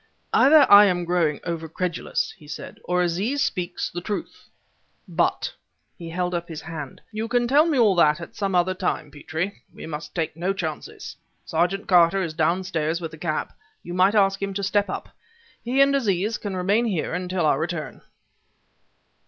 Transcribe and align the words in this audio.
"Either 0.33 0.65
I 0.71 0.85
am 0.85 1.05
growing 1.05 1.39
over 1.43 1.69
credulous," 1.69 2.33
he 2.35 2.47
said, 2.47 2.79
"or 2.85 3.03
Aziz 3.03 3.43
speaks 3.43 3.91
the 3.91 4.01
truth. 4.01 4.49
But" 5.07 5.53
he 5.95 6.09
held 6.09 6.33
up 6.33 6.49
his 6.49 6.61
hand 6.61 7.01
"you 7.11 7.27
can 7.27 7.47
tell 7.47 7.67
me 7.67 7.77
all 7.77 7.93
that 7.93 8.19
at 8.19 8.35
some 8.35 8.55
other 8.55 8.73
time, 8.73 9.11
Petrie! 9.11 9.61
We 9.71 9.85
must 9.85 10.15
take 10.15 10.35
no 10.35 10.53
chances. 10.53 11.15
Sergeant 11.45 11.87
Carter 11.87 12.23
is 12.23 12.33
downstairs 12.33 12.99
with 12.99 13.11
the 13.11 13.17
cab; 13.19 13.49
you 13.83 13.93
might 13.93 14.15
ask 14.15 14.41
him 14.41 14.55
to 14.55 14.63
step 14.63 14.89
up. 14.89 15.07
He 15.63 15.79
and 15.81 15.95
Aziz 15.95 16.39
can 16.39 16.55
remain 16.57 16.85
here 16.85 17.13
until 17.13 17.45
our 17.45 17.59
return." 17.59 18.01